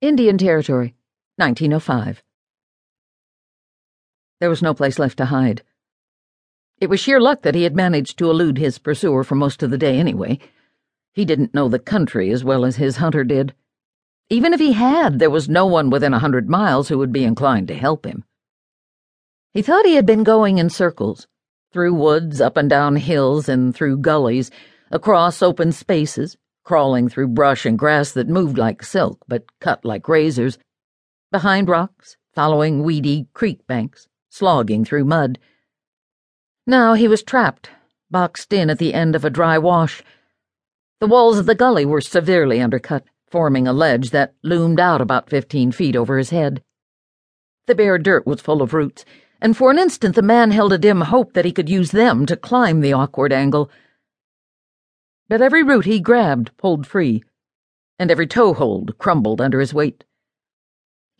[0.00, 0.94] Indian Territory,
[1.36, 2.22] 1905.
[4.40, 5.62] There was no place left to hide.
[6.80, 9.68] It was sheer luck that he had managed to elude his pursuer for most of
[9.70, 10.38] the day anyway.
[11.12, 13.54] He didn't know the country as well as his hunter did.
[14.30, 17.24] Even if he had, there was no one within a hundred miles who would be
[17.24, 18.24] inclined to help him.
[19.52, 21.28] He thought he had been going in circles,
[21.72, 24.50] through woods, up and down hills, and through gullies,
[24.90, 26.38] across open spaces,
[26.70, 30.56] crawling through brush and grass that moved like silk but cut like razors,
[31.32, 35.36] behind rocks, following weedy creek banks, slogging through mud.
[36.68, 37.70] Now he was trapped,
[38.08, 40.04] boxed in at the end of a dry wash.
[41.00, 45.28] The walls of the gully were severely undercut, forming a ledge that loomed out about
[45.28, 46.62] fifteen feet over his head.
[47.66, 49.04] The bare dirt was full of roots,
[49.42, 52.26] and for an instant the man held a dim hope that he could use them
[52.26, 53.72] to climb the awkward angle
[55.30, 57.22] but every root he grabbed pulled free,
[58.00, 60.02] and every toehold crumbled under his weight.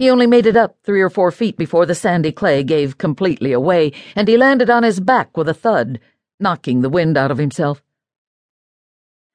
[0.01, 3.53] He only made it up three or four feet before the sandy clay gave completely
[3.53, 6.01] away, and he landed on his back with a thud,
[6.41, 7.85] knocking the wind out of himself.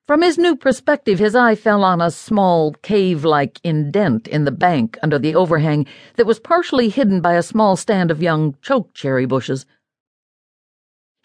[0.08, 4.52] From his new perspective, his eye fell on a small, cave like indent in the
[4.52, 5.86] bank under the overhang
[6.18, 9.66] that was partially hidden by a small stand of young choke cherry bushes.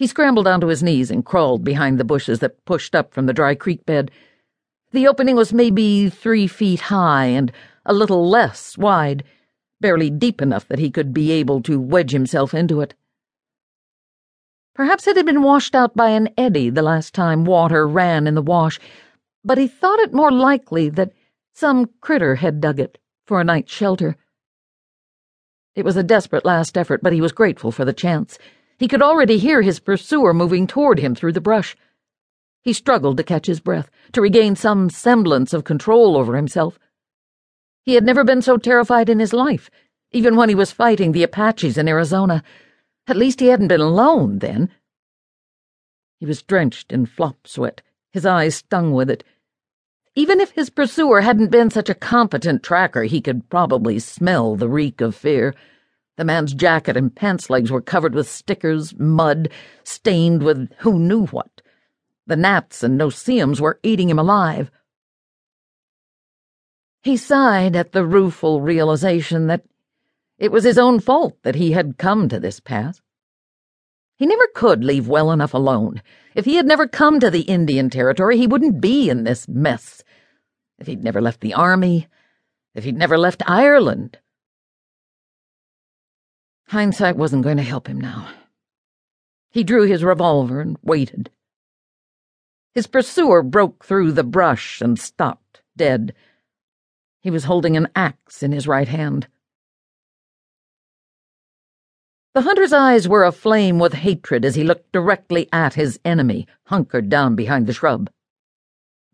[0.00, 3.34] He scrambled onto his knees and crawled behind the bushes that pushed up from the
[3.34, 4.10] dry creek bed.
[4.92, 7.52] The opening was maybe three feet high and
[7.84, 9.24] a little less wide,
[9.78, 12.94] barely deep enough that he could be able to wedge himself into it.
[14.74, 18.34] Perhaps it had been washed out by an eddy the last time water ran in
[18.34, 18.80] the wash,
[19.44, 21.12] but he thought it more likely that
[21.52, 24.16] some critter had dug it for a night's shelter.
[25.74, 28.38] It was a desperate last effort, but he was grateful for the chance.
[28.80, 31.76] He could already hear his pursuer moving toward him through the brush.
[32.62, 36.78] He struggled to catch his breath, to regain some semblance of control over himself.
[37.84, 39.70] He had never been so terrified in his life,
[40.12, 42.42] even when he was fighting the Apaches in Arizona.
[43.06, 44.70] At least he hadn't been alone then.
[46.18, 47.82] He was drenched in flop sweat,
[48.14, 49.22] his eyes stung with it.
[50.14, 54.70] Even if his pursuer hadn't been such a competent tracker, he could probably smell the
[54.70, 55.54] reek of fear.
[56.20, 59.48] The man's jacket and pants legs were covered with stickers, mud,
[59.84, 61.62] stained with who knew what.
[62.26, 64.70] The gnats and no-see-ums were eating him alive.
[67.02, 69.64] He sighed at the rueful realization that
[70.36, 73.00] it was his own fault that he had come to this pass.
[74.16, 76.02] He never could leave well enough alone.
[76.34, 80.04] If he had never come to the Indian Territory, he wouldn't be in this mess.
[80.78, 82.08] If he'd never left the army,
[82.74, 84.18] if he'd never left Ireland,
[86.70, 88.28] Hindsight wasn't going to help him now.
[89.50, 91.28] He drew his revolver and waited.
[92.72, 96.14] His pursuer broke through the brush and stopped, dead.
[97.22, 99.26] He was holding an axe in his right hand.
[102.34, 107.08] The hunter's eyes were aflame with hatred as he looked directly at his enemy, hunkered
[107.08, 108.08] down behind the shrub.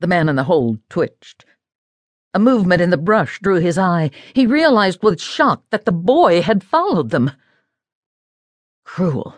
[0.01, 1.47] The man in the hold twitched.
[2.35, 4.11] A movement in the brush drew his eye.
[4.35, 7.31] He realized with shock that the boy had followed them.
[8.87, 9.37] Cruel.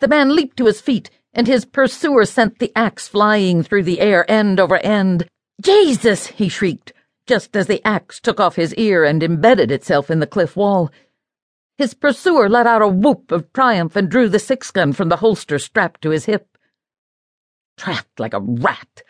[0.00, 4.00] The man leaped to his feet, and his pursuer sent the axe flying through the
[4.00, 5.28] air end over end.
[5.62, 6.26] Jesus!
[6.26, 6.92] he shrieked,
[7.26, 10.90] just as the axe took off his ear and embedded itself in the cliff wall.
[11.78, 15.16] His pursuer let out a whoop of triumph and drew the six gun from the
[15.16, 16.58] holster strapped to his hip.
[17.78, 19.02] Trapped like a rat.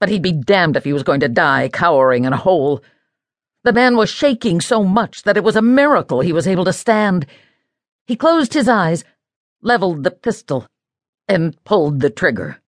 [0.00, 2.82] But he'd be damned if he was going to die cowering in a hole.
[3.64, 6.72] The man was shaking so much that it was a miracle he was able to
[6.72, 7.26] stand.
[8.06, 9.04] He closed his eyes,
[9.62, 10.66] leveled the pistol,
[11.26, 12.60] and pulled the trigger.